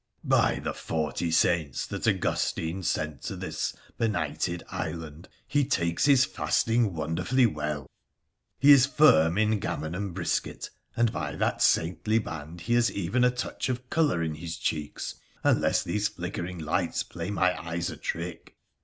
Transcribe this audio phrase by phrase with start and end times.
[0.41, 6.95] 'By the forty saints that Augustine sent to this benighted island, he takes his fasting
[6.95, 7.85] wonderfully well!
[8.57, 13.23] He is firm in gammon and brisket— and, by that saintly band, he has even
[13.23, 17.95] a touch of colour in his cheeks, unless these flickering lights play my eyes a
[17.95, 18.55] trick